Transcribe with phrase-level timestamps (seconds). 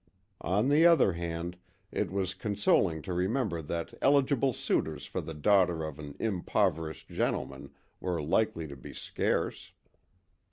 [0.41, 1.57] On the other hand,
[1.91, 7.69] it was consoling to remember that eligible suitors for the daughter of an impoverished gentleman
[7.99, 9.73] were likely to be scarce.